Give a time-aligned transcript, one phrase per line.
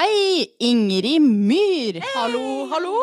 [0.00, 1.98] Hei, Ingrid Myhr!
[2.14, 3.02] Hallo, hallo.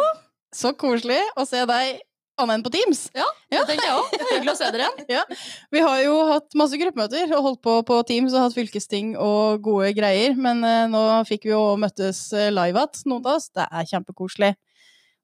[0.50, 2.00] Så koselig å se deg
[2.42, 3.04] annet enn på Teams.
[3.14, 4.16] Ja, det tenker jeg òg.
[4.32, 5.36] Hyggelig å se dere igjen.
[5.76, 9.62] Vi har jo hatt masse gruppemøter og holdt på på Teams og hatt fylkesting og
[9.68, 13.52] gode greier, men eh, nå fikk vi jo møttes eh, live igjen, noen av oss.
[13.54, 14.54] Det er kjempekoselig.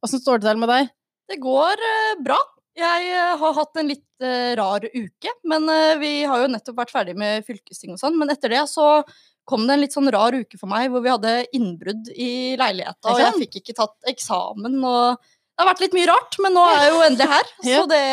[0.05, 0.93] Åssen står det til med deg?
[1.33, 2.37] Det går eh, bra.
[2.77, 5.73] Jeg eh, har hatt en litt eh, rar uke, men
[6.05, 8.21] vi har jo nettopp vært ferdig med fylkesting og sånn.
[8.21, 8.99] Men etter det så
[9.49, 13.13] kom det en litt sånn rar uke for meg, hvor vi hadde innbrudd i leiligheta,
[13.13, 14.77] og jeg fikk ikke tatt eksamen.
[14.83, 17.81] og det har vært litt mye rart, men nå er jeg jo endelig her, så
[17.91, 18.05] det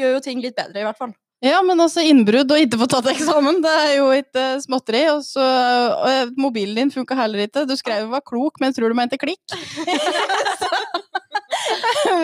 [0.00, 1.12] gjør jo ting litt bedre, i hvert fall.
[1.40, 5.06] Ja, men altså innbrudd og ikke få tatt eksamen, det er jo ikke småtteri.
[5.14, 7.62] Og så og mobilen din funka heller ikke.
[7.64, 9.40] Du skrev du var klok, men tror du mente klikk.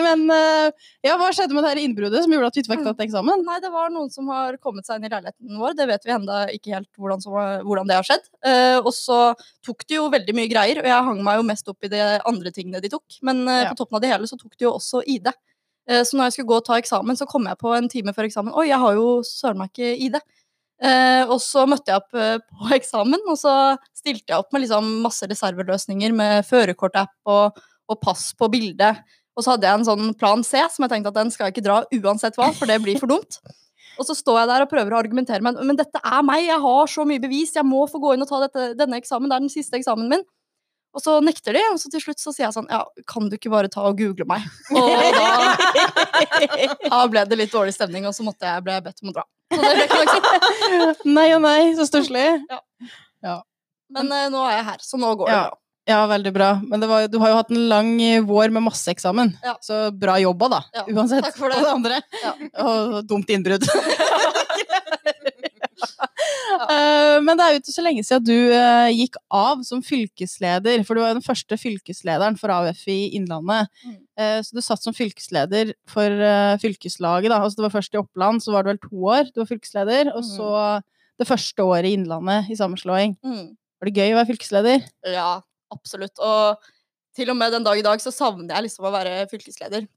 [0.07, 2.85] men eh, ja, hva skjedde med det her innbruddet som gjorde at du ikke fikk
[2.85, 3.43] tatt eksamen?
[3.47, 5.75] Nei, det var noen som har kommet seg inn i leiligheten vår.
[5.79, 7.35] Det vet vi enda ikke helt hvordan, som,
[7.67, 8.29] hvordan det har skjedd.
[8.47, 9.19] Eh, og så
[9.65, 12.01] tok de jo veldig mye greier, og jeg hang meg jo mest opp i de
[12.31, 13.19] andre tingene de tok.
[13.27, 13.73] Men eh, Ja.
[13.73, 15.31] på toppen av det hele så tok de jo også ID.
[15.89, 18.13] Eh, så når jeg skulle gå og ta eksamen, så kom jeg på en time
[18.15, 18.55] før eksamen.
[18.55, 20.19] Oi, jeg har jo søren meg ikke ID.
[20.77, 23.53] Uh, og så møtte jeg opp uh, på eksamen, og så
[23.97, 27.57] stilte jeg opp med liksom masse reserveløsninger med førerkortapp og,
[27.89, 29.01] og pass på bildet.
[29.37, 31.57] Og så hadde jeg en sånn plan C, som jeg tenkte at den skal jeg
[31.57, 33.37] ikke dra uansett hva, for det blir for dumt.
[33.97, 36.61] Og så står jeg der og prøver å argumentere men, men dette er meg, jeg
[36.61, 39.37] har så mye bevis, jeg må få gå inn og ta dette, denne eksamen, det
[39.37, 40.25] er den siste eksamen min.
[40.97, 42.79] Og så nekter de, og så til slutt så sier jeg sånn, ja,
[43.09, 44.45] kan du ikke bare ta og google meg?
[44.73, 49.11] Og da, da ble det litt dårlig stemning, og så måtte jeg, jeg bedt om
[49.11, 49.25] å dra.
[49.53, 51.13] Så det ble ikke noe eksamen.
[51.19, 52.25] Nei og nei, så stusslig.
[53.93, 55.59] Men eh, nå er jeg her, så nå går det bra.
[55.87, 56.49] Ja, veldig bra.
[56.67, 57.93] Men det var, du har jo hatt en lang
[58.27, 59.53] vår med masse eksamen, Ja.
[59.63, 60.61] så bra jobba, da.
[60.75, 61.23] Ja, Uansett.
[61.23, 61.57] takk for det.
[61.57, 62.01] Og det andre.
[62.23, 62.33] Ja.
[62.67, 63.63] Og dumt innbrudd.
[66.67, 70.83] uh, Men det er jo ikke så lenge siden du uh, gikk av som fylkesleder,
[70.87, 73.69] for du var den første fylkeslederen for AUF i Innlandet.
[73.85, 73.97] Mm.
[74.19, 76.09] Uh, Så du satt som fylkesleder for
[76.63, 77.39] fylkeslaget, da.
[77.43, 80.11] Altså det var først i Oppland, så var det vel to år du var fylkesleder,
[80.15, 80.31] og Mm.
[80.35, 80.81] så
[81.17, 83.15] det første året i Innlandet i sammenslåing.
[83.25, 83.55] Mm.
[83.81, 84.83] Var det gøy å være fylkesleder?
[85.13, 85.41] Ja,
[85.73, 86.17] absolutt.
[86.23, 86.73] Og
[87.17, 89.87] til og med den dag i dag så savner jeg liksom å være fylkesleder.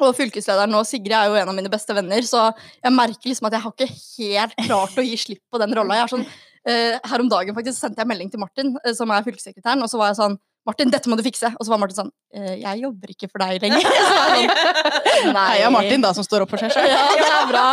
[0.00, 3.48] Og fylkeslederen nå, Sigrid, er jo en av mine beste venner, så jeg merker liksom
[3.50, 6.06] at jeg har ikke helt klart å gi slipp på den rolla.
[6.08, 6.24] Sånn,
[6.64, 9.92] eh, her om dagen faktisk sendte jeg melding til Martin, eh, som er fylkessekretæren, og
[9.92, 10.38] så var jeg sånn
[10.68, 11.48] Martin, dette må du fikse.
[11.56, 13.80] Og så var Martin sånn eh, Jeg jobber ikke for deg lenger.
[15.20, 15.36] Sånn.
[15.36, 16.90] Heia Martin, da, som står opp for seg selv.
[16.92, 17.64] Ja, det er bra.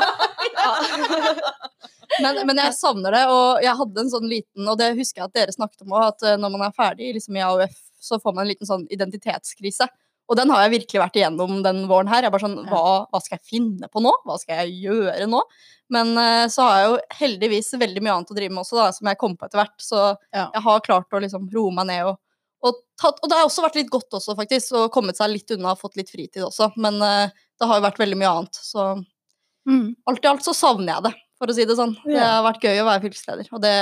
[0.58, 0.72] Ja.
[2.24, 5.30] Men, men jeg savner det, og jeg hadde en sånn liten Og det husker jeg
[5.30, 8.20] at dere snakket om òg, at eh, når man er ferdig liksom, i AUF, så
[8.24, 9.88] får man en liten sånn identitetskrise.
[10.28, 12.20] Og den har jeg virkelig vært igjennom den våren her.
[12.26, 14.12] Jeg er bare sånn, hva, hva skal jeg finne på nå?
[14.28, 15.40] Hva skal jeg gjøre nå?
[15.96, 18.88] Men eh, så har jeg jo heldigvis veldig mye annet å drive med også, da,
[18.96, 19.76] som jeg kom på etter hvert.
[19.80, 20.02] Så
[20.36, 20.50] Ja.
[20.54, 22.18] jeg har klart å liksom roe meg ned og,
[22.68, 25.52] og tatt Og det har også vært litt godt også, faktisk, og kommet seg litt
[25.56, 26.72] unna og fått litt fritid også.
[26.76, 27.28] Men uh,
[27.60, 28.60] det har jo vært veldig mye annet.
[28.64, 28.88] Så
[29.68, 29.96] Mm.
[30.08, 31.96] alt i alt så savner jeg det, for å si det sånn.
[32.06, 33.76] Det har vært gøy å være fylkesleder, og det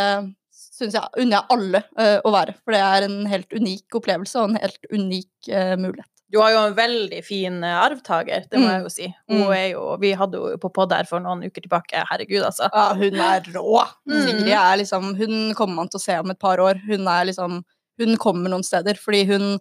[0.75, 2.53] syns jeg unner jeg alle uh, å være.
[2.66, 6.09] For det er en helt unik opplevelse og en helt unik uh, mulighet.
[6.33, 8.71] Du har jo en veldig fin eh, arvtaker, det må Mm.
[8.73, 9.05] jeg jo si.
[9.29, 9.51] Hun Mm.
[9.55, 12.67] er jo, vi hadde jo på podd her for noen uker tilbake, herregud, altså.
[12.73, 13.83] Ja, hun er rå.
[14.09, 14.17] Mm.
[14.25, 16.81] Sigrid er liksom Hun kommer man til å se om et par år.
[16.89, 17.61] Hun er liksom
[18.01, 19.59] Hun kommer noen steder fordi hun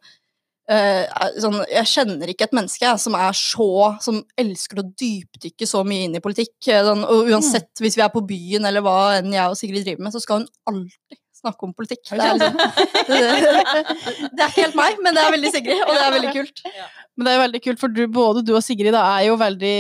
[0.70, 3.69] eh, er sånn, jeg kjenner ikke et menneske som er så
[4.04, 6.56] Som elsker å dypdykke så mye inn i politikk.
[6.69, 9.86] eh, Sånn, og uansett, hvis vi er på byen eller hva enn jeg og Sigrid
[9.86, 12.04] driver med, så skal hun alltid snakke om politikk.
[12.08, 12.58] Det er, liksom,
[13.08, 13.22] det,
[14.32, 16.62] det er ikke helt meg, men det er veldig Sigrid, og det er veldig kult.
[17.14, 19.76] Men det er veldig kult, for du, både du og Sigrid da, er jo veldig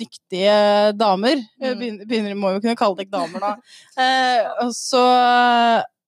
[0.00, 0.56] dyktige
[0.96, 1.42] damer.
[1.60, 1.64] Mm.
[1.66, 3.54] Begynner, begynner, må jo kunne kalle dere damer da.
[3.98, 5.04] Uh, og, så,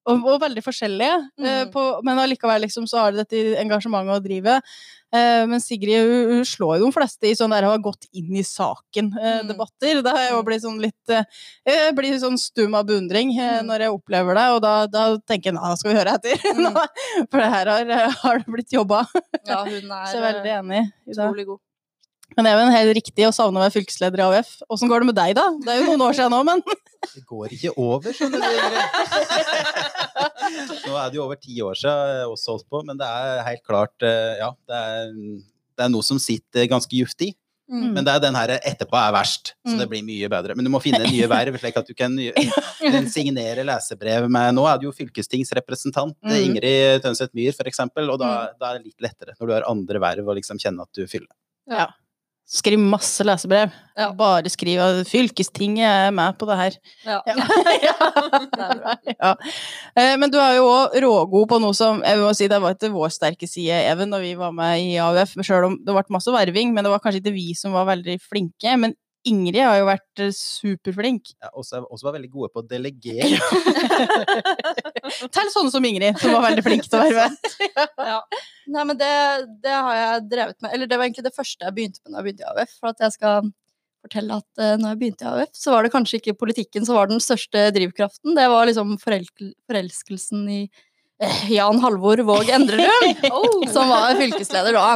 [0.07, 1.71] og, og veldig forskjellige, eh, Mm.
[1.73, 4.57] på, men allikevel liksom, så har de dette engasjementet å drive.
[5.15, 8.07] Eh, men Sigrid hun, hun slår jo de fleste i sånn der å ha gått
[8.17, 8.49] inn i Mm.
[8.49, 10.03] saken-debatter.
[10.03, 11.25] Da har jeg jo blitt sånn litt eh,
[11.69, 13.67] Jeg blir sånn stum av beundring eh, Mm.
[13.69, 16.39] når jeg opplever det, og da, da tenker jeg nå skal vi høre etter.
[16.57, 16.81] Mm.
[17.31, 19.05] For det her har, har det blitt jobba.
[19.47, 21.61] Ja, hun er Så jeg er veldig enig i utrolig god.
[22.37, 24.51] Men det er jo en helt riktig å savne å være fylkesleder i AUF.
[24.73, 25.47] Åssen går det med deg, da?
[25.65, 26.59] Det er jo noen år siden nå, men
[27.13, 28.47] Det går ikke over, skjønner du.
[30.87, 33.43] Nå er det jo over ti år siden jeg også holdt på, men det er
[33.49, 35.13] helt klart eh, Ja, det er,
[35.79, 37.33] det er noe som sitter ganske juft i.
[37.73, 37.93] Mm.
[37.97, 40.55] Men det er den her etterpå er verst, så det blir mye bedre.
[40.59, 42.13] Men du må finne nye verv, slik at du kan
[43.09, 46.35] signere lesebrev med Nå er du jo fylkestingsrepresentant, Mm.
[46.39, 48.29] Ingrid Tønseth Myhr f.eks., og da,
[48.61, 51.07] da er det litt lettere når du har andre verv og liksom kjenner at du
[51.09, 51.31] fyller.
[51.71, 51.87] Ja.
[52.49, 53.71] Skriv masse lesebrev.
[53.97, 54.11] Ja.
[54.17, 56.77] Bare skriv at 'Fylkestinget er med på det her'.
[57.07, 57.21] Ja.
[59.21, 59.35] Ja.
[59.97, 62.75] Eh, Men du er jo òg rågod på noe som jeg må si, Det var
[62.75, 65.37] ikke vår sterke side, Even, da vi var med i AUF.
[65.45, 68.19] Selv om det ble masse verving, men det var kanskje ikke vi som var veldig
[68.21, 68.77] flinke.
[68.77, 68.95] Men
[69.29, 71.33] Ingrid har jo vært eh, superflink.
[71.39, 73.39] Ja, også, også var veldig gode på å delegere.
[75.37, 77.29] Til sånne som Ingrid, som var veldig flink til å verve.
[78.13, 78.19] Ja.
[78.73, 79.13] Nei, men det,
[79.63, 80.73] det har jeg drevet med.
[80.75, 82.75] Eller det var egentlig det første jeg begynte med når jeg begynte i AUF.
[82.81, 83.51] For at jeg skal
[84.03, 86.99] fortelle at uh, når jeg begynte i AUF, så var det kanskje ikke politikken som
[86.99, 88.35] var den største drivkraften.
[88.39, 93.27] Det var liksom forelskelsen i uh, Jan Halvor Våg Endrerud,
[93.75, 94.87] som var fylkesleder da.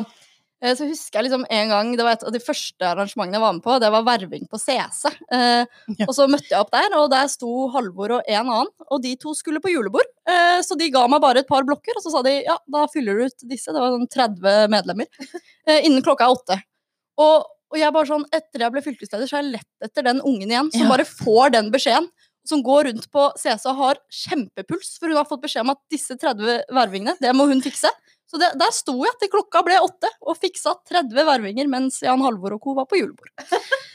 [0.63, 3.41] Eh, Så husker jeg liksom en gang, Det var et av de første arrangementene jeg
[3.45, 3.75] var med på.
[3.81, 5.11] Det var verving på CC.
[5.31, 5.65] Eh,
[5.99, 6.07] Ja.
[6.09, 8.71] Og så møtte jeg opp der, og der sto Halvor og en annen.
[8.91, 10.07] Og de to skulle på julebord.
[10.27, 12.87] Eh, Så de ga meg bare et par blokker, og så sa de ja, da
[12.87, 13.67] fyller du ut disse.
[13.73, 15.07] Det var sånn 30 medlemmer.
[15.67, 16.63] eh, Innen klokka er åtte.
[17.19, 20.21] Og, og jeg bare sånn, etter jeg ble fylkesleder, så har jeg lett etter den
[20.23, 20.89] ungen igjen som Ja.
[20.89, 22.09] bare får den beskjeden.
[22.47, 25.79] Som går rundt på CC og har kjempepuls, for hun har fått beskjed om at
[25.91, 27.91] disse 30 vervingene, det må hun fikse.
[28.27, 32.25] Så det, der sto jeg til klokka ble åtte og fiksa 30 vervinger mens Jan
[32.25, 32.75] Halvor og co.
[32.75, 33.31] var på julebord.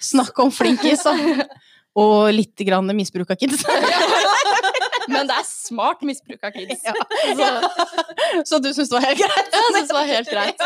[0.01, 1.16] Snakk om flinkis, da.
[2.00, 3.66] Og litt grann misbruk av kids.
[5.12, 6.86] Men det er smart misbruk av kids.
[6.88, 6.94] Ja.
[8.48, 9.51] Så Så du syns det var helt greit?
[9.57, 10.63] jeg syns det var helt greit.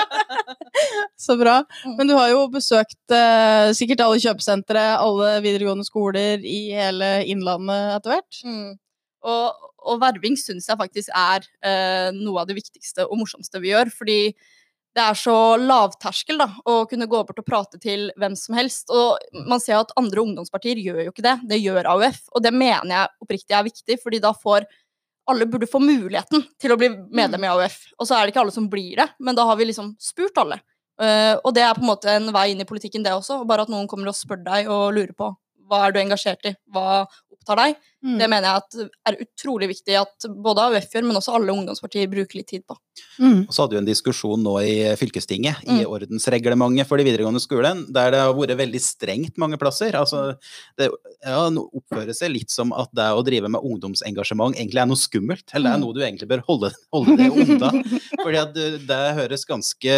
[1.18, 1.56] Så bra.
[1.98, 7.96] Men du har jo besøkt eh, sikkert alle kjøpesentre, alle videregående skoler i hele Innlandet
[7.98, 8.42] etter hvert.
[8.46, 8.76] Mm.
[9.26, 13.72] Og, og verving syns jeg faktisk er eh, noe av det viktigste og morsomste vi
[13.74, 13.92] gjør.
[13.94, 14.20] Fordi
[14.96, 18.92] det er så lavterskel da, å kunne gå bort og prate til hvem som helst.
[18.94, 21.36] Og man ser at andre ungdomspartier gjør jo ikke det.
[21.52, 22.22] Det gjør AUF.
[22.32, 24.70] Og det mener jeg oppriktig er viktig, fordi da får
[25.26, 27.80] alle burde få muligheten til å bli medlem i AUF.
[28.00, 30.38] Og så er det ikke alle som blir det, men da har vi liksom spurt
[30.42, 30.62] alle.
[30.96, 33.42] Uh, og det er på en måte en vei inn i politikken, det også.
[33.50, 35.34] Bare at noen kommer og spør deg og lurer på
[35.66, 37.06] hva er du engasjert i, hva
[37.46, 37.76] opptar deg.
[38.06, 38.18] Mm.
[38.20, 38.76] Det mener jeg at
[39.10, 42.76] er utrolig viktig at både AUF gjør, men også alle ungdomspartier bruker litt tid på.
[43.22, 43.46] Mm.
[43.48, 45.90] Og så hadde vi en diskusjon nå i fylkestinget, i Mm.
[45.90, 49.94] ordensreglementet for de videregående skolen, der det har vært veldig strengt mange plasser.
[49.98, 50.38] Altså,
[50.78, 50.90] det
[51.24, 55.46] ja, oppfører seg litt som at det å drive med ungdomsengasjement egentlig er noe skummelt,
[55.54, 55.86] eller det er Mm.
[55.86, 57.72] noe du egentlig bør holde, holde deg unna.
[58.24, 59.96] Fordi at det, det høres ganske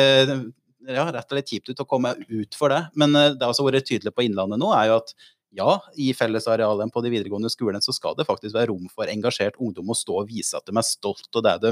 [0.88, 2.86] ja, rett og slett kjipt ut å komme ut for det.
[2.96, 5.12] Men eh, det har også vært tydelig på Innlandet nå, er jo at
[5.56, 9.56] ja, i fellesarealene på de videregående skolene så skal det faktisk være rom for engasjert
[9.64, 11.72] ungdom å stå og vise at de er stolt av det de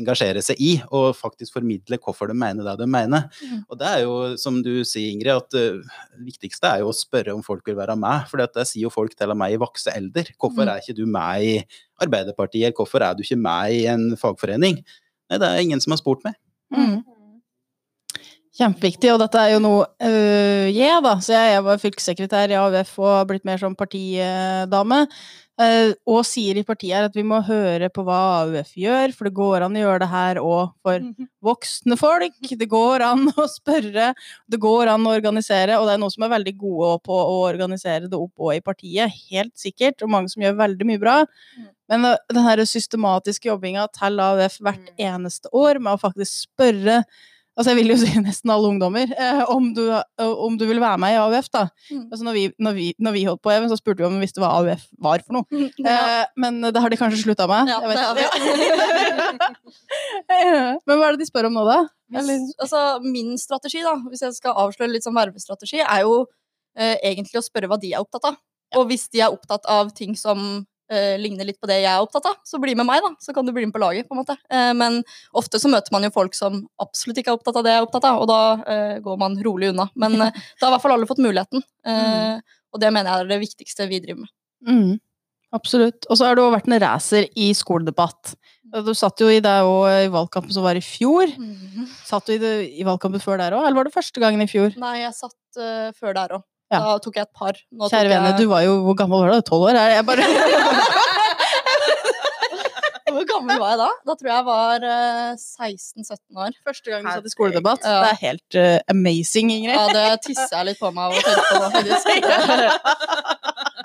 [0.00, 3.26] engasjerer seg i, og faktisk formidle hvorfor de mener det de mener.
[3.42, 3.60] Mm.
[3.68, 5.80] Og det er jo, som du sier, Ingrid, at eh,
[6.16, 8.24] det viktigste er jo å spørre om folk vil være med.
[8.30, 10.30] For det sier jo folk til og med i vokse alder.
[10.38, 10.68] Hvorfor Mm.
[10.70, 11.54] er ikke du med i
[12.00, 12.74] Arbeiderpartiet?
[12.78, 14.80] Hvorfor er du ikke med i en fagforening?
[15.30, 16.34] Nei, det er ingen som har spurt meg.
[16.70, 17.02] Mm.
[18.58, 21.12] Kjempeviktig, og dette er jo noe øh, jeg, da.
[21.22, 25.04] Så jeg, jeg var fylkessekretær i AUF og har blitt mer som partidame.
[25.62, 29.28] øh, og sier i partiet her at vi må høre på hva AUF gjør, for
[29.28, 31.06] det går an å gjøre det her òg for
[31.46, 32.42] voksne folk.
[32.42, 34.10] Det går an å spørre,
[34.50, 37.40] det går an å organisere, og det er noen som er veldig gode på å
[37.52, 41.20] organisere det opp òg i partiet, helt sikkert, og mange som gjør veldig mye bra.
[41.54, 41.70] Mm.
[41.94, 45.04] Men øh, den her systematiske jobbinga til AUF hvert Mm.
[45.14, 47.04] eneste år med å faktisk spørre
[47.58, 50.80] Altså jeg vil jo si nesten alle ungdommer, eh, om, du, eh, om du vil
[50.82, 51.66] være med i AUF, da.
[51.90, 52.04] Mm.
[52.06, 54.24] Altså når, vi, når, vi, når vi holdt på, Even, så spurte vi om vi
[54.24, 55.62] visste hva AUF var for noe.
[55.80, 55.94] Ja.
[55.94, 57.70] Eh, men det har de kanskje slutta med.
[57.70, 59.50] Ja, det har ikke.
[60.86, 61.80] men hva er det de spør om nå, da?
[62.10, 66.24] Hvis, altså, min strategi, da, hvis jeg skal avsløre litt sånn vervestrategi, er jo
[66.78, 68.40] eh, egentlig å spørre hva de er opptatt av.
[68.78, 72.02] Og hvis de er opptatt av ting som eh, ligner litt på det jeg er
[72.02, 73.12] opptatt av, så bli med meg, da.
[73.22, 74.36] Så kan du bli med på laget, på en måte.
[74.52, 75.00] Uh, men
[75.36, 77.88] ofte så møter man jo folk som absolutt ikke er opptatt av det jeg er
[77.88, 79.88] opptatt av, og da uh, går man rolig unna.
[79.94, 81.64] Men da har i hvert fall alle fått muligheten.
[81.86, 82.48] mm.
[82.70, 84.30] Og det mener jeg er det viktigste vi driver med.
[84.68, 84.90] Mm,
[85.56, 86.06] absolutt.
[86.06, 88.36] Og så har du vært en racer i skoledebatt.
[88.86, 89.56] Du satt jo i det
[90.04, 91.32] i valgkampen som var i fjor.
[92.06, 94.50] Satt du i, det, i valgkampen før der òg, eller var det første gangen i
[94.50, 94.70] fjor?
[94.78, 96.46] Nei, jeg satt uh, før der òg.
[96.70, 96.78] Ja.
[96.84, 97.56] Da tok jeg et par.
[97.74, 98.38] Nå Kjære vene, jeg...
[98.38, 99.42] du var jo Hvor gammel var du?
[99.48, 99.78] Tolv år?
[99.80, 100.26] Er Jeg bare
[103.10, 103.88] Hvor gammel var jeg da?
[104.06, 106.54] Da tror jeg jeg var eh, 16-17 år.
[106.66, 107.82] Første gang du satt i skoledebatt.
[107.82, 107.96] Ja.
[108.04, 109.74] Det er helt uh, amazing, Ingrid.
[109.74, 112.70] Ja, det tisser jeg litt på meg av å tenke på nå.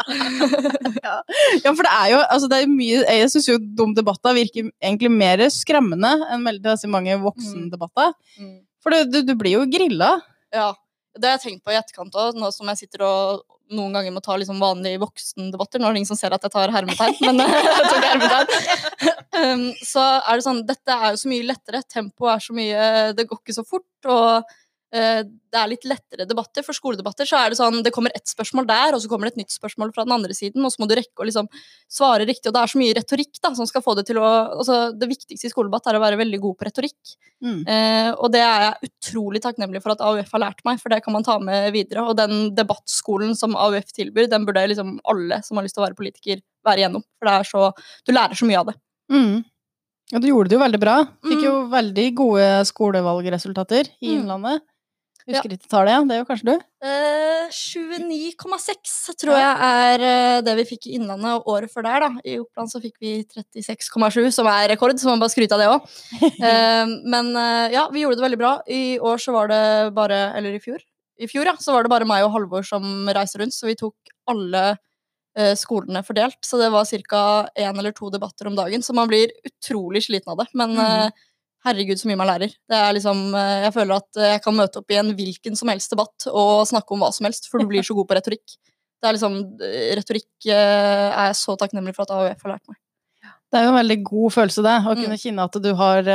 [0.06, 4.68] Ja, for det er jo altså det er mye Jeg syns jo dum debattene virker
[4.77, 8.13] egentlig mer skremmende enn veldig mange voksendebatter.
[8.38, 8.56] Mm.
[8.86, 10.12] For du, du, du blir jo grilla.
[10.54, 10.70] Ja,
[11.15, 13.43] det har jeg tenkt på i etterkant òg, nå som jeg sitter og
[13.74, 15.81] noen ganger må ta liksom vanlige voksendebatter.
[15.81, 19.15] Nå er det ingen som ser at jeg tar hermetegn, men jeg tok hermetegn.
[19.36, 21.81] Um, så er det sånn, dette er jo så mye lettere.
[21.89, 22.86] Tempoet er så mye
[23.17, 23.89] Det går ikke så fort.
[24.05, 24.53] Og
[24.94, 26.63] det er litt lettere debatter.
[26.63, 29.34] For skoledebatter så er det sånn, det kommer ett spørsmål der, og så kommer det
[29.36, 31.50] et nytt spørsmål fra den andre siden, og så må du rekke å liksom
[31.92, 32.48] svare riktig.
[32.48, 34.27] Og det er så mye retorikk da, som skal få det til å
[34.62, 37.15] altså Det viktigste i skoledebatt er å være veldig god på retorikk.
[37.44, 37.63] Mm.
[37.68, 41.01] Eh, og det er jeg utrolig takknemlig for at AUF har lært meg, for det
[41.04, 42.06] kan man ta med videre.
[42.06, 45.88] Og den debattskolen som AUF tilbyr, den burde liksom alle som har lyst til å
[45.89, 47.04] være politiker, være igjennom.
[47.20, 47.65] For det er så,
[48.06, 48.77] du lærer så mye av det.
[49.12, 49.44] Mm.
[50.13, 50.96] Og du gjorde det jo veldig bra.
[51.25, 51.46] Fikk Mm.
[51.48, 54.20] jo veldig gode skolevalgresultater i Mm.
[54.22, 54.62] Innlandet.
[55.25, 56.01] Husker ikke tallet, ja.
[56.05, 56.65] Det jo kanskje du?
[56.86, 62.05] Eh, 29,6 tror jeg er eh, det vi fikk i Innlandet, og året før der,
[62.05, 62.10] da.
[62.25, 65.70] I Oppland så fikk vi 36,7, som er rekord, så man bare skryter av det
[65.74, 65.89] òg.
[67.13, 68.53] men eh, ja, vi gjorde det veldig bra.
[68.70, 69.63] I år så var det
[69.98, 70.84] bare Eller i fjor.
[71.17, 73.77] I fjor, ja, så var det bare meg og Halvor som reiste rundt, så vi
[73.79, 73.96] tok
[74.29, 74.63] alle
[75.38, 76.38] eh, skolene fordelt.
[76.46, 77.22] Så det var ca.
[77.58, 80.51] én eller to debatter om dagen, så man blir utrolig sliten av det.
[80.53, 81.12] Men Mhm.
[81.65, 82.53] Herregud, så mye man lærer.
[82.69, 85.57] Det er liksom, eh, jeg føler at eh, jeg kan møte opp i en hvilken
[85.60, 88.17] som helst debatt og snakke om hva som helst, for du blir så god på
[88.19, 88.57] retorikk.
[89.01, 92.77] Det er liksom, eh, Retorikk er jeg så takknemlig for at AUF har lært meg.
[93.53, 94.72] Det er jo en veldig god følelse, det.
[94.84, 95.01] Å Mm.
[95.05, 96.07] kunne kjenne at du har,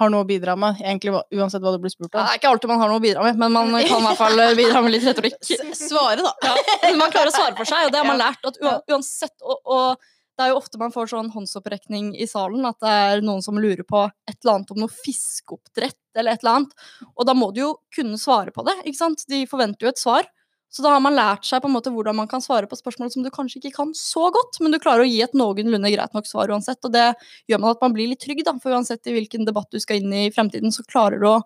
[0.00, 2.68] har noe å bidra med, egentlig uansett hva du blir spurt Det er ikke alltid
[2.72, 5.04] man har noe å bidra med, men man kan i hvert fall bidra med litt
[5.06, 5.36] retorikk.
[5.76, 6.32] Svare, da.
[6.42, 8.42] Ja, man klarer å svare for seg, og det har man lært.
[8.42, 8.58] At
[8.90, 10.10] uansett, og, og
[10.40, 13.58] det er jo ofte man får sånn håndsopprekning i salen, at det er noen som
[13.60, 16.72] lurer på et eller annet om noe fiskeoppdrett eller et eller annet.
[17.12, 19.26] Og da må du jo kunne svare på det, ikke sant?
[19.28, 20.28] De forventer jo et svar.
[20.70, 23.10] Så da har man lært seg på en måte hvordan man kan svare på spørsmål
[23.12, 26.14] som du kanskje ikke kan så godt, men du klarer å gi et noenlunde greit
[26.14, 26.78] nok svar uansett.
[26.86, 27.08] Og det
[27.50, 29.98] gjør man at man blir litt trygg, da, for uansett i hvilken debatt du skal
[29.98, 31.40] inn i i fremtiden, så klarer du å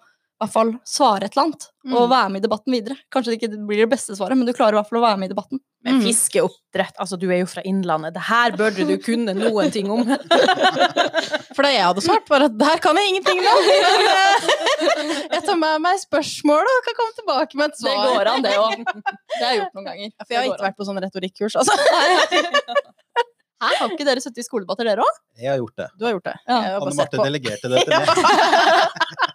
[0.45, 2.11] hvert fall svare et eller annet, og Mm.
[2.15, 2.97] være med i debatten videre.
[3.13, 5.19] Kanskje det ikke blir det beste svaret, men du klarer i hvert fall å være
[5.21, 5.61] med i debatten.
[5.85, 6.05] Men Mm.
[6.07, 10.05] fiskeoppdrett, altså du er jo fra Innlandet, det her burde du kunne noen ting om.
[11.55, 13.55] For det jeg hadde svart, var at der kan jeg ingenting nå!
[15.35, 18.01] Jeg tar med meg spørsmål og kan komme tilbake med et svar.
[18.01, 18.85] Det går an, det òg.
[18.85, 20.11] Det har jeg gjort noen ganger.
[20.25, 21.75] For jeg har ikke vært på sånn retorikkurs, altså.
[23.65, 25.21] Hæ, har ikke dere sittet i skoledebatter, dere òg?
[25.41, 25.87] Jeg har gjort det.
[25.99, 26.35] Du har gjort det.
[26.49, 26.57] Ja.
[26.81, 28.09] Anne Marte delegerte det til meg.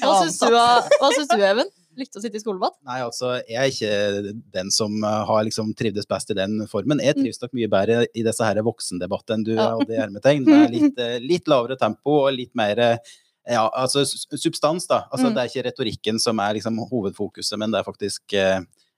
[0.00, 0.46] Hva syns du,
[1.00, 1.70] hva syns du, Even?
[1.98, 2.72] Likte å sitte i skolebad?
[2.88, 7.02] Nei, altså, jeg er ikke den som eh, har liksom trivdes best i den formen.
[7.04, 9.66] Jeg trives nok mye bedre i disse her voksendebattene enn du Ja.
[9.74, 10.46] hadde i hermetegn.
[10.48, 13.12] Det er litt, eh, litt lavere tempo og litt mer eh,
[13.52, 15.02] ja, altså substans, da.
[15.12, 15.34] Altså, Mm.
[15.36, 18.32] Det er ikke retorikken som er liksom hovedfokuset, men det er faktisk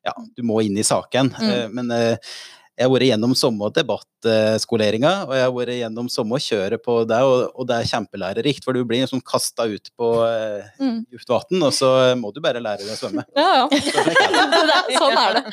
[0.05, 1.31] Ja, du må inn i saken.
[1.33, 1.73] Mm.
[1.75, 3.71] Men jeg har vært gjennom samme
[4.25, 8.65] debattskoleringa, og jeg har vært gjennom samme kjøret på det, og, og det er kjempelærerikt,
[8.65, 11.05] for du blir liksom kasta ut på eh, Mm.
[11.13, 13.25] dypt vann, og så må du bare lære deg å svømme.
[13.37, 13.69] Ja, ja.
[13.69, 13.79] Er
[14.71, 14.99] det.
[14.99, 15.45] Sånn er det.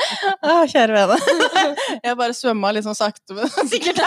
[0.41, 1.19] Å, kjære vene.
[2.07, 4.01] Jeg bare svømma litt sånn sakte, men sikkert.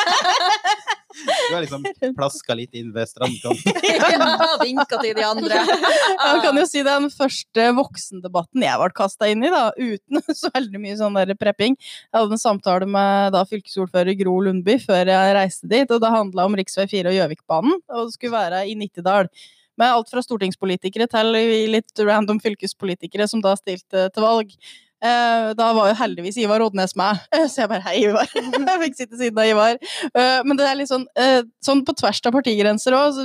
[1.14, 1.84] Du har liksom
[2.16, 3.76] plaska litt inn ved strandkanten.
[3.86, 5.60] Ja, vinka til de andre.
[5.62, 10.50] Jeg kan jo si den første voksendebatten jeg ble kasta inn i, da, uten så
[10.56, 11.76] veldig mye sånn der prepping.
[11.78, 16.12] Jeg hadde en samtale med da fylkesordfører Gro Lundby før jeg reiste dit, og det
[16.14, 16.64] handla om rv.
[16.70, 19.28] 4 og Gjøvikbanen, og det skulle være i Nittedal.
[19.76, 21.32] Med alt fra stortingspolitikere til
[21.72, 24.52] litt random fylkespolitikere som da stilte til valg.
[25.04, 27.18] Eh, Da var jo heldigvis Ivar Odnes med,
[27.50, 28.30] så jeg bare hei, Ivar.
[28.38, 29.80] Jeg fikk sitte siden av Ivar.
[30.14, 33.18] Eh, Men det er litt sånn, eh, sånn på tvers av partigrenser òg.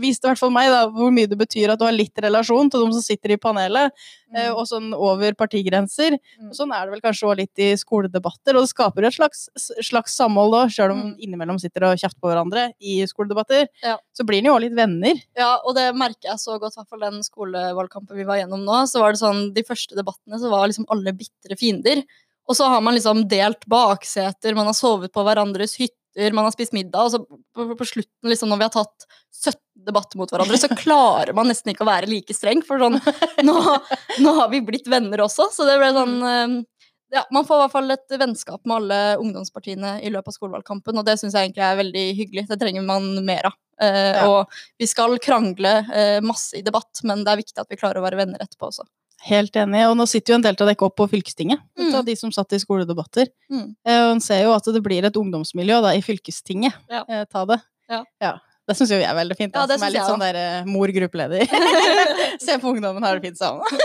[0.00, 2.70] Viste i hvert fall meg da, hvor mye det betyr at du har litt relasjon
[2.72, 3.92] til de som sitter i panelet,
[4.32, 4.54] mm.
[4.54, 6.16] og sånn over partigrenser.
[6.40, 6.48] Mm.
[6.48, 9.46] Og sånn er det vel kanskje også litt i skoledebatter, og det skaper et slags,
[9.84, 11.16] slags samhold da, sjøl om Mm.
[11.18, 13.66] innimellom sitter og kjefter på hverandre i skoledebatter.
[13.82, 13.98] Ja.
[14.16, 15.20] Så blir en jo òg litt venner.
[15.36, 18.64] Ja, og det merker jeg så godt, i hvert fall den skolevalgkampen vi var gjennom
[18.64, 18.82] nå.
[18.88, 22.04] Så var det sånn, De første debattene så var liksom alle bitre fiender.
[22.48, 26.52] Og så har man liksom delt bakseter, man har sovet på hverandres hytter, man har
[26.52, 29.54] spist middag, og så på, på slutten, liksom når vi har tatt 17
[29.86, 32.98] debatter mot hverandre, så klarer man nesten ikke å være like streng, for sånn
[33.46, 33.54] Nå,
[34.20, 36.58] nå har vi blitt venner også, så det ble sånn eh,
[37.16, 40.98] ja, Man får i hvert fall et vennskap med alle ungdomspartiene i løpet av skolevalgkampen,
[41.00, 42.46] og det syns jeg egentlig er veldig hyggelig.
[42.48, 43.56] Det trenger man mer av.
[43.82, 44.22] Eh, Ja.
[44.28, 48.00] Og vi skal krangle eh, masse i debatt, men det er viktig at vi klarer
[48.00, 48.86] å være venner etterpå også.
[49.28, 49.82] Helt enig.
[49.90, 51.94] Og nå sitter jo en del av dere opp på fylkestinget, Mm.
[51.94, 53.28] av de som satt i skoledebatter.
[53.50, 53.74] Mm.
[53.86, 56.74] Eh, Og en ser jo at det blir et ungdomsmiljø da, i fylkestinget.
[56.90, 57.04] Ja.
[57.08, 57.60] Eh, Ta det.
[57.88, 58.38] Ja.
[58.68, 59.52] Det syns jo jeg er veldig fint.
[59.52, 61.46] Da, Ja, som er litt sånn der eh, mor gruppeleder.
[62.40, 63.62] Se på ungdommen, har det fint sammen.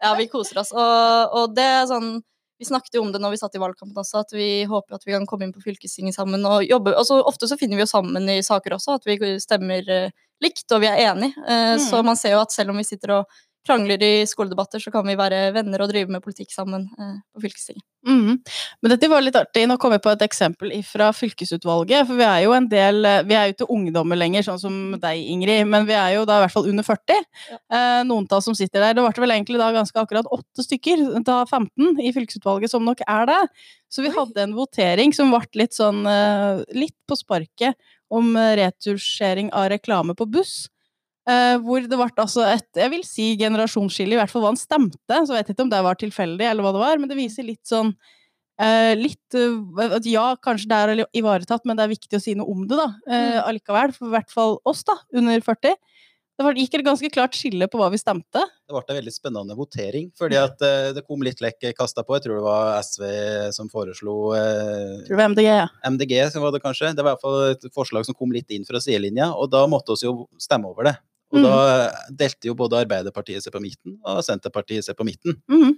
[0.00, 0.70] Ja, vi koser oss.
[0.72, 2.22] Og, og det er sånn
[2.58, 5.02] Vi snakket jo om det når vi satt i valgkampen også, at vi håper at
[5.04, 6.94] vi kan komme inn på fylkestinget sammen og jobbe.
[6.96, 10.70] Altså, ofte så finner vi jo sammen i saker også, at vi stemmer eh, likt
[10.72, 11.34] og vi er enige.
[11.44, 11.82] Eh, Mm.
[11.90, 13.26] Så man ser jo at selv om vi sitter og
[13.66, 17.44] krangler i skoledebatter, så kan vi være venner og drive med politikk sammen eh, på
[17.44, 17.84] fylkestinget.
[18.04, 18.36] Mm.
[18.84, 19.62] Men dette var litt artig.
[19.68, 22.04] Nå kom jeg på et eksempel fra fylkesutvalget.
[22.08, 24.76] For vi er jo en del eh, Vi er jo ikke ungdommer lenger, sånn som
[25.00, 25.64] deg, Ingrid.
[25.70, 27.24] Men vi er jo da i hvert fall under 40.
[27.54, 28.98] Eh, noen av oss som sitter der.
[28.98, 33.00] Det ble vel egentlig da ganske akkurat åtte stykker, da 15, i fylkesutvalget som nok
[33.08, 33.40] er det.
[33.88, 37.78] Så vi hadde en votering som ble litt sånn eh, litt på sparket
[38.12, 40.66] om eh, retusjering av reklame på buss.
[41.24, 44.60] Eh, hvor det ble altså et jeg vil si generasjonsskille, i hvert fall hva han
[44.60, 45.22] stemte.
[45.24, 47.48] Så jeg vet ikke om det var tilfeldig, eller hva det var, men det viser
[47.48, 52.20] litt sånn uh, litt uh, at Ja, kanskje det er ivaretatt, men det er viktig
[52.20, 52.90] å si noe om det, da.
[53.08, 53.96] Eh, allikevel.
[53.96, 55.80] For i hvert fall oss, da, under 40.
[56.34, 58.40] Det var, gikk et ganske klart skille på hva vi stemte.
[58.42, 60.58] Det ble en veldig spennende votering, fordi at
[60.96, 62.16] det kom litt lekk kasta på.
[62.18, 63.04] Jeg tror det var SV
[63.54, 65.68] som foreslo eh, Tror det var MDG, ja.
[65.94, 66.90] MDG, var det kanskje.
[66.90, 69.62] Det var i hvert fall et forslag som kom litt inn fra sidelinja, og da
[69.70, 70.96] måtte vi jo stemme over det.
[71.34, 71.46] Og Mm.
[71.48, 75.34] da delte jo både Arbeiderpartiet seg på midten, og Senterpartiet seg på midten.
[75.50, 75.74] Mm.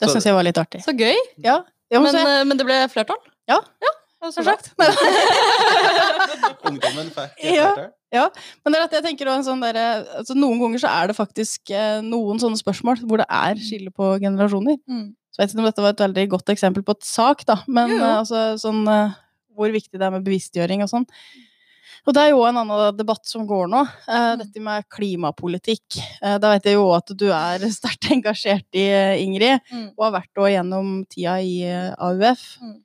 [0.00, 0.80] Det Så- syns jeg var litt artig.
[0.86, 1.16] Så gøy!
[1.42, 3.18] Ja, ja men, Men, eh, men det ble flertall?
[3.48, 3.58] Ja.
[3.82, 4.54] ja det var så som bra.
[4.56, 4.70] sagt.
[6.70, 7.72] Ungdommen fikk Ja.
[7.74, 7.92] flertall.
[8.64, 9.78] Men det er at jeg tenker en sånn der,
[10.18, 13.90] altså Noen ganger så er det faktisk eh, noen sånne spørsmål hvor det er skille
[13.94, 14.78] på generasjoner.
[14.88, 15.12] Mm.
[15.30, 17.60] Så jeg vet ikke om dette var et veldig godt eksempel på et sak, da,
[17.68, 18.04] men Jo, jo.
[18.04, 19.14] eh, altså sånn eh,
[19.56, 21.06] hvor viktig det er med bevisstgjøring og sånn.
[22.06, 24.38] Og det er jo en annen debatt som går nå, eh, Mm.
[24.38, 25.98] dette med klimapolitikk.
[26.22, 29.92] Eh, da vet jeg jo at du er sterkt engasjert i, eh, Ingrid, Mm.
[29.98, 31.60] og har vært også gjennom tida i
[31.98, 32.58] AUF.
[32.62, 32.78] Mm.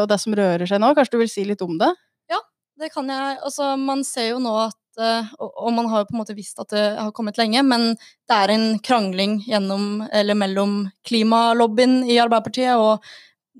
[0.00, 1.90] Og det som rører seg nå, kanskje du vil si litt om det?
[2.30, 2.38] Ja,
[2.78, 3.38] Det kan jeg.
[3.44, 6.68] Altså, man ser jo nå at og, man har jo på en måte visst at
[6.70, 7.96] det har kommet lenge, men
[8.28, 13.02] det er en krangling gjennom, eller mellom klimalobbyen i Arbeiderpartiet og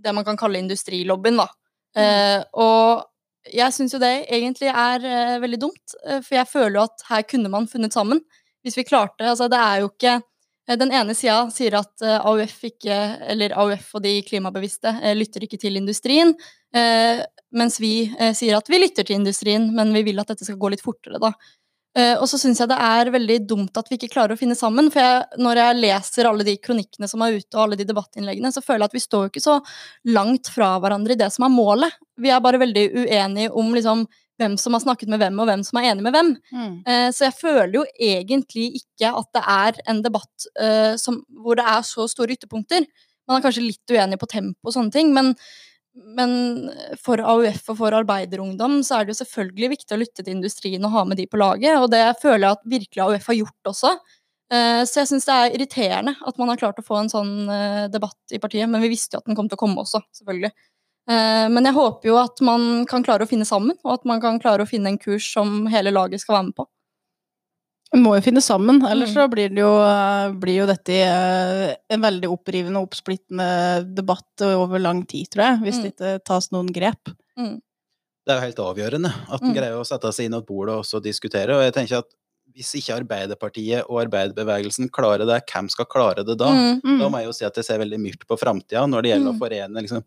[0.00, 1.48] det man kan kalle industrilobbyen, da.
[1.96, 3.04] Eh, og
[3.52, 7.04] jeg syns jo det egentlig er uh, veldig dumt, uh, for jeg føler jo at
[7.10, 8.22] her kunne man funnet sammen.
[8.64, 12.56] Hvis vi klarte Altså, det er jo ikke uh, Den ene sida sier at AUF
[12.70, 12.98] ikke,
[13.34, 16.32] eller AUF og de klimabevisste lytter ikke til industrien.
[17.54, 20.72] Mens vi sier at vi lytter til industrien, men vi vil at dette skal gå
[20.72, 21.34] litt fortere, da.
[21.96, 24.56] Eh, og så syns jeg det er veldig dumt at vi ikke klarer å finne
[24.58, 24.88] sammen.
[24.90, 28.50] For jeg, når jeg leser alle de kronikkene som er ute, og alle de debattinnleggene,
[28.54, 29.56] så føler jeg at vi står jo ikke så
[30.16, 31.94] langt fra hverandre i det som er målet.
[32.18, 34.06] Vi er bare veldig uenige om liksom
[34.42, 36.32] hvem som har snakket med hvem, og hvem som er enig med hvem.
[36.90, 41.54] Eh, Så jeg føler jo egentlig ikke at det er en debatt eh, som, hvor
[41.60, 42.82] det er så store ytterpunkter.
[43.30, 45.36] Man er kanskje litt uenig på tempo og sånne ting, men,
[45.94, 46.32] men
[47.02, 50.84] for AUF og for arbeiderungdom så er det jo selvfølgelig viktig å lytte til industrien
[50.88, 53.70] og ha med de på laget, og det føler jeg at virkelig AUF har gjort
[53.72, 53.92] også.
[54.52, 57.34] Eh, Så jeg syns det er irriterende at man har klart å få en sånn
[57.50, 60.02] eh, debatt i partiet, men vi visste jo at den kom til å komme også,
[60.18, 60.52] selvfølgelig.
[61.10, 64.20] Eh, Men jeg håper jo at man kan klare å finne sammen, og at man
[64.20, 66.68] kan klare å finne en kurs som hele laget skal være med på.
[67.94, 69.14] Vi må jo finne sammen, ellers Mm.
[69.14, 73.46] så blir, det jo, eh, blir jo dette eh, en veldig opprivende og oppsplittende
[73.94, 75.82] debatt over lang tid, tror jeg, hvis Mm.
[75.82, 77.14] det ikke tas noen grep.
[77.36, 79.54] Det er jo helt avgjørende at en Mm.
[79.54, 81.50] greier å sette seg inn at bordet og også diskutere.
[81.54, 82.06] Og jeg tenker at
[82.54, 86.46] hvis ikke Arbeiderpartiet og arbeiderbevegelsen klarer det, hvem skal klare det da?
[86.50, 86.80] Mm.
[86.82, 86.98] Mm.
[87.00, 89.32] Da må jeg jo si at jeg ser veldig myrt på framtida når det gjelder
[89.32, 89.34] Mm.
[89.34, 90.04] å forene liksom,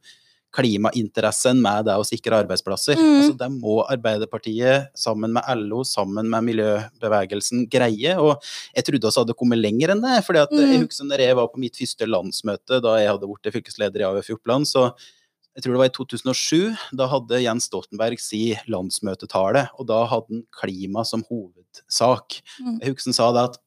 [0.56, 2.98] klimainteressen med det å sikre arbeidsplasser.
[2.98, 3.10] Mm.
[3.20, 8.16] Altså, det må Arbeiderpartiet sammen med LO, sammen med miljøbevegelsen greie.
[8.22, 8.42] Og
[8.76, 10.24] jeg trodde også hadde kommet lenger enn det.
[10.26, 10.72] fordi at Mm.
[10.72, 14.08] jeg husker når jeg var på mitt første landsmøte da jeg hadde blitt fylkesleder i
[14.10, 14.94] AUF i Oppland, så
[15.56, 16.78] jeg tror det var i 2007.
[16.96, 22.42] Da hadde Jens Stoltenberg si landsmøtetale, og da hadde han klima som hovedsak.
[22.62, 22.80] Mm.
[22.82, 23.58] Jeg husker han sa det at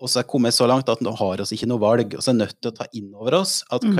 [0.00, 2.14] oss er kommet så langt at nå har oss ikke noe valg.
[2.14, 3.94] og så er nødt til å ta inn over oss at Mm.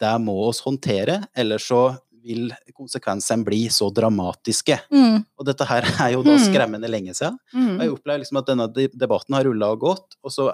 [0.00, 4.80] Det må oss håndtere, eller så vil konsekvensene bli så dramatiske.
[4.90, 5.20] Mm.
[5.38, 6.42] Og dette her er jo da Mm.
[6.42, 7.38] skremmende lenge siden.
[7.54, 7.76] Mm.
[7.76, 8.66] Og jeg opplever liksom at denne
[8.98, 10.48] debatten har rulla og gått, og så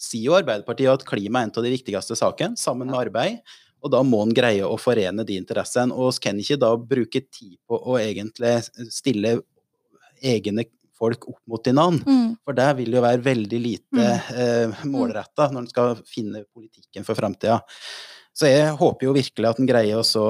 [0.00, 3.40] sier jo Arbeiderpartiet at klima er en av de viktigste sakene, sammen med arbeid.
[3.82, 5.92] Og da må en greie å forene de interessene.
[5.96, 8.58] Og vi kan ikke da bruke tid på å egentlig
[8.92, 9.38] stille
[10.20, 10.66] egne
[11.00, 12.04] folk opp mot hverandre.
[12.04, 12.34] Mm.
[12.44, 17.16] For det vil jo være veldig lite eh, målretta når en skal finne politikken for
[17.16, 17.62] framtida.
[18.40, 20.24] Så jeg håper jo virkelig at en greier å så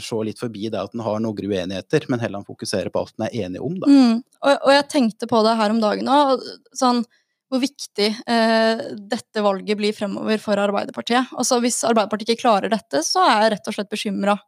[0.00, 3.26] se litt forbi det at en har noen uenigheter, men heller fokusere på alt en
[3.26, 3.90] er enig om, da.
[3.90, 4.14] Mm.
[4.40, 6.46] Og, og jeg tenkte på det her om dagen òg,
[6.76, 7.02] sånn
[7.50, 11.34] hvor viktig eh, dette valget blir fremover for Arbeiderpartiet.
[11.34, 14.38] Altså Hvis Arbeiderpartiet ikke klarer dette, så er jeg rett og slett bekymra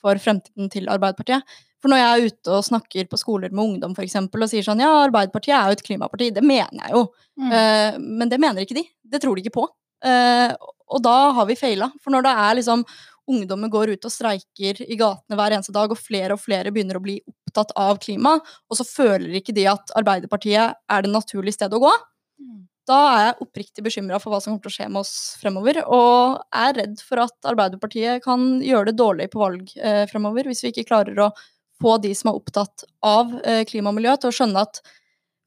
[0.00, 1.58] for fremtiden til Arbeiderpartiet.
[1.80, 4.62] For når jeg er ute og snakker på skoler med ungdom for eksempel, og sier
[4.66, 7.06] sånn ja, Arbeiderpartiet er jo et klimaparti, det mener jeg jo.
[7.40, 7.50] Mm.
[7.50, 8.84] Eh, men det mener ikke de.
[9.10, 9.66] Det tror de ikke på.
[10.04, 10.52] Eh,
[10.90, 11.90] og da har vi feila.
[12.02, 12.84] For når det er liksom
[13.30, 16.98] ungdommer går ut og streiker i gatene hver eneste dag, og flere og flere begynner
[16.98, 21.60] å bli opptatt av klima, og så føler ikke de at Arbeiderpartiet er det naturlige
[21.60, 21.92] stedet å gå,
[22.90, 25.80] da er jeg oppriktig bekymra for hva som kommer til å skje med oss fremover.
[25.94, 30.64] Og er redd for at Arbeiderpartiet kan gjøre det dårlig på valg eh, fremover hvis
[30.64, 31.30] vi ikke klarer å
[31.80, 34.82] få de som er opptatt av eh, klima og miljø, til å skjønne at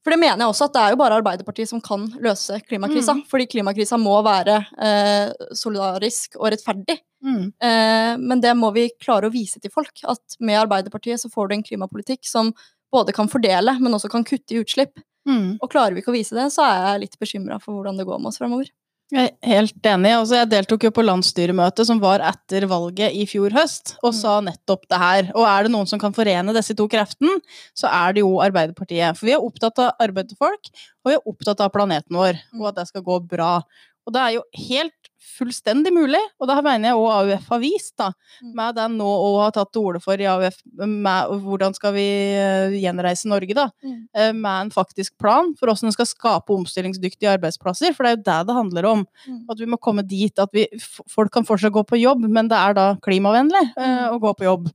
[0.04, 3.16] For det mener jeg også, at det er jo bare Arbeiderpartiet som kan løse klimakrisa.
[3.30, 6.98] Fordi klimakrisa må være eh, solidarisk og rettferdig.
[7.24, 7.46] Mm.
[7.56, 9.96] Eh, men det må vi klare å vise til folk.
[10.04, 12.52] At med Arbeiderpartiet så får du en klimapolitikk som
[12.92, 15.00] både kan fordele, men også kan kutte i utslipp.
[15.24, 15.56] Mm.
[15.56, 18.04] Og klarer vi ikke å vise det, så er jeg litt bekymra for hvordan det
[18.04, 18.68] går med oss fremover.
[19.12, 20.10] Jeg er helt enig.
[20.16, 24.18] Altså, jeg deltok jo på landsstyremøtet som var etter valget i fjor høst, og Mm.
[24.20, 25.30] sa nettopp det her.
[25.34, 27.38] Og er det noen som kan forene disse to kreftene,
[27.76, 29.16] så er det jo Arbeiderpartiet.
[29.16, 30.70] For vi er opptatt av arbeid til folk,
[31.04, 33.62] og vi er opptatt av planeten vår, og at det skal gå bra.
[34.06, 37.60] Og det er jo helt fullstendig mulig, og det her mener jeg òg AUF har
[37.62, 38.10] vist, da,
[38.42, 38.54] Mm.
[38.54, 42.04] med den nå å har tatt til orde for i AUF, med hvordan skal vi
[42.34, 44.08] eh, gjenreise Norge, da, Mm.
[44.14, 48.16] eh, med en faktisk plan for hvordan en skal skape omstillingsdyktige arbeidsplasser, for det er
[48.16, 49.06] jo det det handler om.
[49.26, 49.44] Mm.
[49.50, 50.66] At vi må komme dit at vi,
[51.08, 54.44] folk kan fortsatt gå på jobb, men det er da klimavennlig eh, å gå på
[54.44, 54.70] jobb.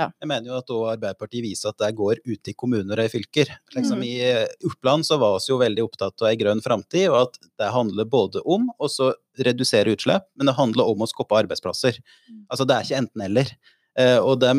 [0.00, 3.50] Jeg mener jo at Arbeiderpartiet viser at det går ute i kommuner og i fylker.
[3.74, 4.04] Liksom Mm.
[4.06, 7.38] I eh, Oppland så var vi jo veldig opptatt av ei grønn framtid, og at
[7.58, 9.12] det handler både om og så
[9.46, 12.00] redusere utslipp, men det handler om å skape arbeidsplasser.
[12.30, 12.46] Mm.
[12.50, 13.52] Altså det er ikke enten-eller.
[13.98, 14.54] Eh, og det,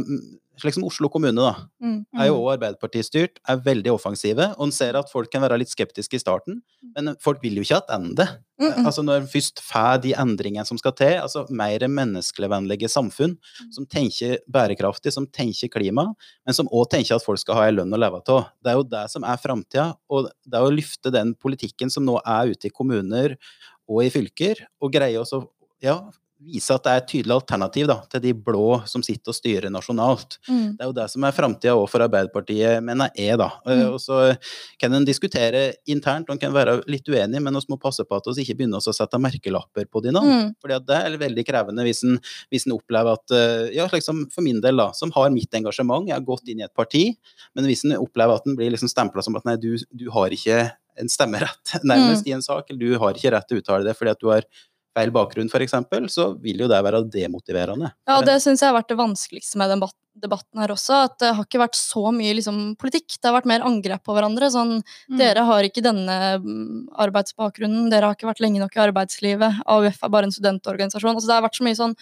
[0.62, 2.06] slik som Oslo kommune, da, Mm.
[2.20, 5.70] er jo òg Arbeiderparti-styrt, er veldig offensive, og en ser at folk kan være litt
[5.72, 6.62] skeptiske i starten,
[6.96, 8.28] men folk vil jo ikke tilbake.
[8.60, 8.86] Mm -mm.
[8.86, 13.38] Altså når en først får de endringene som skal til, altså mer menneskevennlige samfunn,
[13.72, 16.13] som tenker bærekraftig, som tenker klima,
[16.46, 18.52] men som òg tenker at folk skal ha en lønn å leve av.
[18.63, 22.06] Det er jo det som er framtida, og det er å løfte den politikken som
[22.06, 23.36] nå er ute i kommuner
[23.89, 25.41] og i fylker, og greie også
[25.82, 26.00] ja,
[26.41, 29.74] vise at det er et tydelig alternativ da, til de blå som sitter og styrer
[29.74, 30.39] nasjonalt.
[30.48, 30.72] Mm.
[30.78, 33.52] Det er jo det som er framtida òg for Arbeiderpartiet, mener jeg, da.
[33.65, 33.94] Eh, Mm.
[33.96, 34.36] Og så
[34.78, 38.17] kan en diskutere internt, og en kan være litt uenig, men vi må passe på
[38.17, 40.12] at vi ikke begynner å sette merkelapper på de.
[40.12, 40.52] Mm.
[40.62, 42.20] Fordi at det er veldig krevende hvis en,
[42.52, 46.08] hvis en opplever at eh, Ja, liksom for min del, da, som har mitt engasjement,
[46.08, 47.15] jeg har gått inn i et parti,
[47.56, 50.34] men hvis en opplever at en blir liksom stempla som at nei, du, du har
[50.34, 50.70] ikke
[51.02, 53.98] en stemmerett nærmest i en sak, eller du har ikke rett til å uttale det
[53.98, 54.48] fordi at du har
[54.92, 55.76] feil bakgrunn, f.eks.,
[56.12, 57.94] så vil jo det være demotiverende.
[58.08, 59.84] Ja, og det syns jeg har vært det vanskeligste med den
[60.20, 60.98] debatten her også.
[61.08, 63.16] At det har ikke vært så mye liksom, politikk.
[63.16, 64.52] Det har vært mer angrep på hverandre.
[64.52, 65.18] Sånn Mm.
[65.20, 69.62] Dere har ikke denne mm, arbeidsbakgrunnen, dere har ikke vært lenge nok i arbeidslivet.
[69.68, 71.16] AUF er bare en studentorganisasjon.
[71.16, 71.96] Altså, det har vært så mye sånn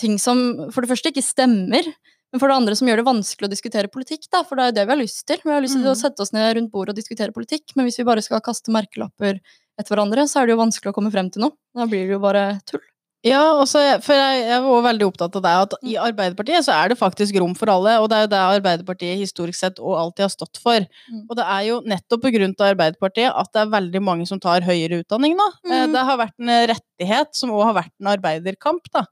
[0.00, 1.88] ting som for det første ikke stemmer,
[2.32, 4.26] men for det andre som gjør det vanskelig å diskutere politikk.
[4.32, 5.40] Da, for det er jo det vi har lyst til.
[5.44, 6.00] Vi har lyst til å Mm.
[6.02, 9.40] sette oss ned rundt bordet og diskutere politikk, men hvis vi bare skal kaste merkelapper
[9.78, 11.52] etter hverandre, så er det jo vanskelig å komme frem til noe.
[11.74, 12.80] Da blir det jo bare tull.
[13.22, 16.90] Ja, også, for jeg, jeg var veldig opptatt av det, at i Arbeiderpartiet så er
[16.90, 20.24] det faktisk rom for alle, og det er jo det Arbeiderpartiet historisk sett og alltid
[20.26, 20.82] har stått for.
[21.06, 21.20] Mm.
[21.30, 25.02] Og det er jo nettopp av Arbeiderpartiet at det er veldig mange som tar høyere
[25.04, 25.48] utdanning nå.
[25.70, 25.92] Eh, Mm.
[25.94, 29.04] Det har vært en rettighet som òg har vært en arbeiderkamp, da.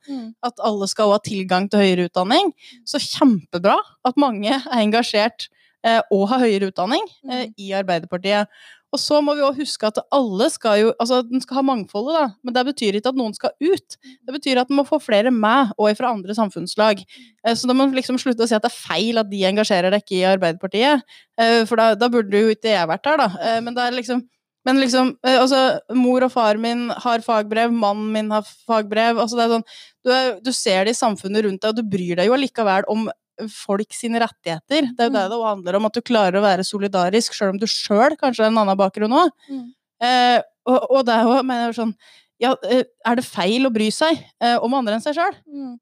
[0.43, 2.53] At alle skal ha tilgang til høyere utdanning.
[2.85, 5.49] Så kjempebra at mange er engasjert
[5.85, 7.55] eh, og har høyere utdanning eh, Mm.
[7.59, 8.49] i Arbeiderpartiet.
[8.91, 12.17] Og så må vi også huske at alle skal jo Altså, den skal ha mangfoldet,
[12.17, 13.97] da, men det betyr ikke at noen skal ut.
[14.27, 17.05] Det betyr at den må få flere med, og fra andre samfunnslag.
[17.45, 19.45] Eh, Så da må man liksom slutte å si at det er feil at de
[19.47, 21.07] engasjerer deg ikke i Arbeiderpartiet,
[21.39, 23.31] eh, for da, da burde jo ikke jeg vært her, da.
[23.41, 24.27] Eh, Men det er liksom
[24.69, 29.17] men liksom, altså, mor og far min har fagbrev, mannen min har fagbrev.
[29.17, 29.65] altså det er sånn,
[30.05, 32.85] du, er, du ser det i samfunnet rundt deg, og du bryr deg jo allikevel
[32.93, 33.07] om
[33.53, 34.91] folk sine rettigheter.
[34.93, 37.61] Det er jo det det handler om, at du klarer å være solidarisk, sjøl om
[37.61, 39.31] du sjøl kanskje har en annen bakgrunn òg.
[39.51, 39.69] Mm.
[40.07, 41.95] Eh, og, og det er jo mener jeg, sånn
[42.41, 45.35] ja, eh, Er det feil å bry seg eh, om andre enn seg sjøl?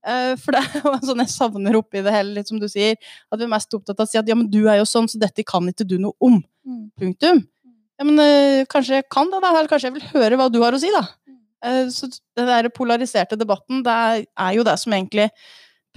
[0.02, 2.98] Eh, for det er jo sånn jeg savner oppi det hele, litt som du sier,
[3.30, 5.06] at vi er mest opptatt av å si at ja, men du er jo sånn,
[5.10, 6.40] så dette kan ikke du noe om.
[6.98, 7.44] Punktum.
[7.98, 9.54] Ja, men øh, kanskje jeg kan det, da.
[9.54, 11.06] Eller kanskje jeg vil høre hva du har å si, da.
[11.66, 15.28] Eh, så den der polariserte debatten, det er, er jo det som egentlig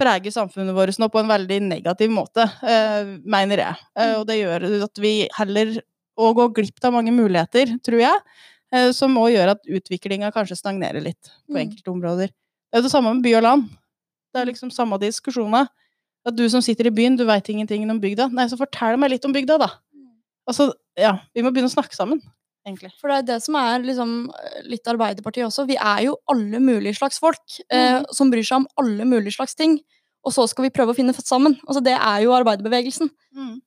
[0.01, 3.81] preger samfunnet vårt nå på en veldig negativ måte, eh, mener jeg.
[3.95, 5.75] Eh, og det gjør at vi heller
[6.19, 8.23] å gå glipp av mange muligheter, tror jeg,
[8.73, 11.61] eh, som òg gjør at utviklinga kanskje stagnerer litt på Mm.
[11.67, 12.27] enkelte områder.
[12.31, 13.69] Det er jo det samme med by og land.
[14.33, 15.67] Det er liksom samme diskusjoner.
[16.25, 18.31] At du som sitter i byen, du veit ingenting om bygda.
[18.31, 19.69] Nei, så fortell meg litt om bygda, da.
[20.47, 22.21] Altså, ja, vi må begynne å snakke sammen,
[22.67, 22.91] egentlig.
[22.99, 24.11] For det er det som er liksom
[24.69, 25.67] litt Arbeiderpartiet også.
[25.69, 29.57] Vi er jo alle mulige slags folk eh, som bryr seg om alle mulige slags
[29.57, 29.79] ting.
[30.21, 31.55] Og så skal vi prøve å finne sammen.
[31.65, 33.09] Altså, det er jo arbeiderbevegelsen.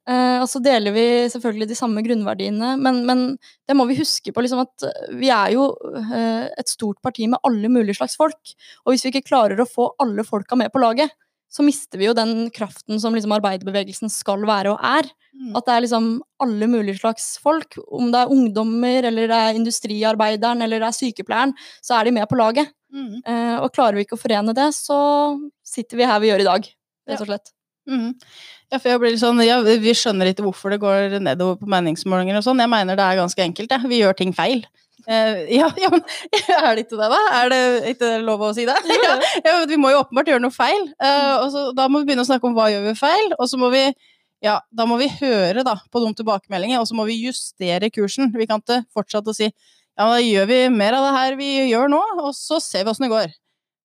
[0.06, 3.24] Eh, og så deler vi selvfølgelig de samme grunnverdiene, men, men
[3.66, 4.86] det må vi huske på liksom at
[5.18, 5.66] vi er jo
[6.04, 8.54] eh, et stort parti med alle mulige slags folk.
[8.84, 11.10] Og hvis vi ikke klarer å få alle folka med på laget,
[11.54, 15.06] så mister vi jo den kraften som liksom arbeiderbevegelsen skal være og er.
[15.34, 15.52] Mm.
[15.54, 16.08] At det er liksom
[16.42, 17.78] alle mulige slags folk.
[17.86, 22.14] Om det er ungdommer, eller det er industriarbeideren, eller det er sykepleieren, så er de
[22.18, 22.74] med på laget.
[22.94, 23.20] Mm.
[23.22, 24.98] Eh, og klarer vi ikke å forene det, så
[25.66, 26.68] sitter vi her vi gjør i dag,
[27.10, 27.54] rett og slett.
[27.90, 28.14] Mhm.
[28.72, 32.38] Ja, for jeg blir sånn, ja, Vi skjønner ikke hvorfor det går nedover på meningsmålinger.
[32.38, 32.58] og sånn.
[32.58, 33.70] Jeg mener det er ganske enkelt.
[33.70, 33.78] Ja.
[33.78, 34.64] Vi gjør ting feil.
[35.04, 36.00] Eh, ja, ja, men
[36.56, 37.20] er det ikke det, da?
[37.40, 37.60] Er det
[37.92, 38.76] ikke lov å si det?
[39.04, 40.88] Ja, ja, vi må jo åpenbart gjøre noe feil.
[41.02, 43.50] Uh, og så, da må vi begynne å snakke om hva gjør vi feil, og
[43.50, 43.86] så må vi
[44.44, 48.28] ja, da må vi høre da, på de tilbakemeldingene, og så må vi justere kursen.
[48.36, 51.48] Vi kan ikke fortsette å si ja, da gjør vi mer av det her vi
[51.70, 53.34] gjør nå, og så ser vi åssen det går.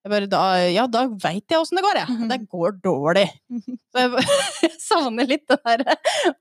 [0.07, 0.39] Bare, da,
[0.71, 2.27] ja, da veit jeg åssen det går, jeg.
[2.29, 3.25] Det går dårlig.
[3.91, 5.83] Så jeg, bare- jeg savner litt den der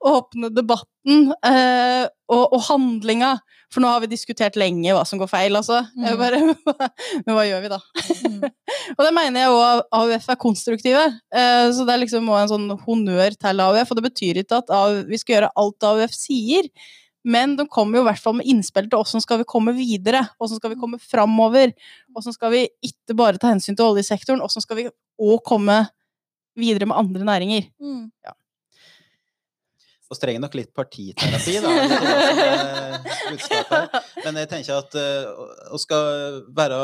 [0.06, 3.32] åpne debatten eh, og, og handlinga.
[3.74, 5.82] For nå har vi diskutert lenge hva som går feil, altså.
[5.98, 6.20] Jeg Mhm.
[6.22, 6.38] bare,
[7.26, 7.80] men hva gjør vi da?
[8.96, 11.02] og det mener jeg òg AUF er konstruktive.
[11.34, 13.90] Eh, så det er liksom en sånn honnør til AUF.
[13.92, 16.70] Og det betyr ikke at AUF, vi skal gjøre alt AUF sier.
[17.28, 20.24] Men de kommer jo i hvert fall med innspill til hvordan skal vi komme videre,
[20.38, 21.74] hvordan skal vi komme framover.
[22.14, 25.82] Hvordan skal vi ikke bare ta hensyn til oljesektoren, hvordan skal vi òg komme
[26.58, 27.68] videre med andre næringer.
[27.80, 28.08] Mm.
[30.08, 31.68] Og trenger nok litt partiterapi, da.
[34.24, 35.26] Men jeg tenker at uh,
[35.76, 36.78] å skal være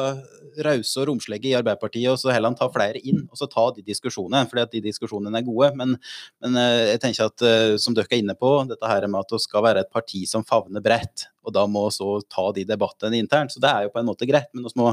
[0.66, 3.84] rause og romslige i Arbeiderpartiet, og så heller ta flere inn, og så ta de
[3.86, 5.70] diskusjonene, fordi at de diskusjonene er gode.
[5.80, 5.96] Men,
[6.44, 9.32] men uh, jeg tenker at, uh, som dere er inne på, dette her med at
[9.32, 13.16] det skal være et parti som favner bredt, og da må så ta de debattene
[13.20, 13.56] internt.
[13.56, 14.92] Så det er jo på en måte greit, men vi må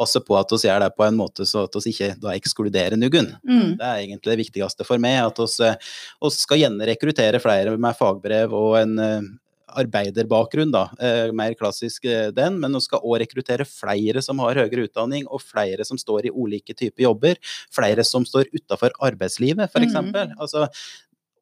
[0.00, 2.98] passe på at vi gjør det på en måte så at vi ikke da ekskluderer
[3.00, 3.34] noen.
[3.44, 3.76] Mm.
[3.78, 8.56] Det er egentlig det viktigste for meg, at vi skal gjerne rekruttere flere med fagbrev
[8.56, 9.30] og en eh,
[9.78, 14.58] arbeiderbakgrunn, da, eh, mer klassisk eh, den, men vi skal òg rekruttere flere som har
[14.58, 17.38] høyere utdanning, og flere som står i ulike typer jobber,
[17.74, 19.94] flere som står utafor arbeidslivet, f.eks.
[19.94, 20.34] Mm.
[20.38, 20.66] Altså,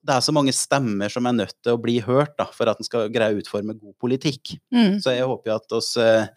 [0.08, 2.78] det er så mange stemmer som er nødt til å bli hørt da, for at
[2.80, 4.56] en skal greie å utforme god politikk.
[4.74, 5.00] Mm.
[5.02, 6.30] Så jeg håper jo at oss eh,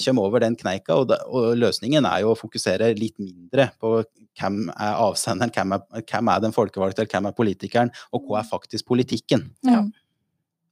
[0.00, 3.96] kommer over den kneika, og, og løsningen er jo å fokusere litt mindre på
[4.38, 8.40] hvem er avsenderen, hvem er, hvem er den folkevalgte, eller hvem er politikeren, og hva
[8.40, 9.46] er faktisk politikken.
[9.66, 9.84] Ja.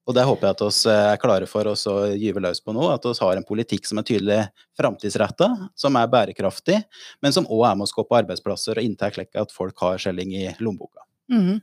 [0.02, 2.74] Og det håper jeg at oss eh, er klare for oss å gyve løs på
[2.74, 4.38] nå, at vi har en politikk som er tydelig
[4.78, 6.80] framtidsretta, som er bærekraftig,
[7.22, 10.34] men som òg er med å skape arbeidsplasser og inntekt, slik at folk har skjelling
[10.40, 11.06] i lommeboka.
[11.30, 11.60] Mhm.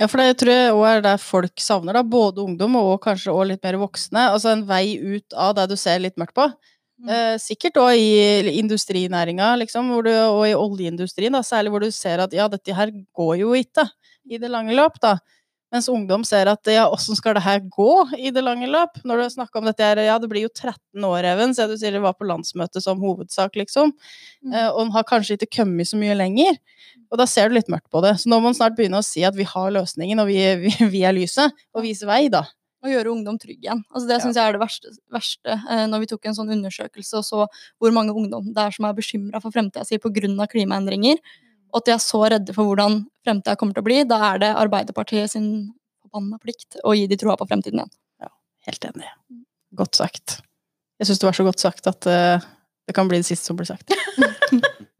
[0.00, 2.00] Ja, for det tror jeg òg er det folk savner, da.
[2.00, 4.30] Både ungdom og kanskje òg litt mer voksne.
[4.32, 6.46] Altså en vei ut av det du ser litt mørkt på.
[7.00, 7.10] Mm.
[7.12, 12.24] Eh, sikkert òg i industrinæringa, liksom, du, og i oljeindustrien, da, særlig hvor du ser
[12.24, 13.84] at ja, dette her går jo ikke
[14.28, 15.18] i det lange løp, da.
[15.70, 18.98] Mens ungdom ser at ja, åssen skal det her gå i det lange løp?
[19.06, 21.76] Når du snakker om dette her, ja, det blir jo 13 år, Even, så du
[21.78, 23.92] sier det var på landsmøtet som hovedsak, liksom.
[24.42, 24.52] Mm.
[24.52, 26.58] Eh, og den har kanskje ikke kommet så mye lenger.
[27.10, 28.16] Og da ser du litt mørkt på det.
[28.22, 30.74] Så nå må man snart begynne å si at vi har løsningen, og vi, vi,
[30.90, 32.44] vi er lyset, og vise vei, da.
[32.80, 33.82] Å gjøre ungdom trygg igjen.
[33.92, 34.22] Altså det Ja.
[34.24, 37.42] syns jeg er det verste, verste eh, når vi tok en sånn undersøkelse og så
[37.76, 40.46] hvor mange ungdom det er som er bekymra for fremtida si pga.
[40.48, 41.20] klimaendringer,
[41.70, 43.98] og at de er så redde for hvordan fremtida kommer til å bli.
[44.08, 45.48] Da er det Arbeiderpartiet sin
[46.02, 47.92] forbanna plikt å gi de troa på fremtiden igjen.
[48.22, 48.32] Ja,
[48.68, 49.10] Helt enig.
[49.78, 50.40] Godt sagt.
[51.00, 52.48] Jeg syns det var så godt sagt at uh,
[52.86, 53.94] det kan bli det siste som blir sagt.